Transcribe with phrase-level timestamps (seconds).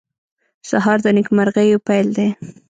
[0.69, 2.27] سهار د نیکمرغیو پېل دی.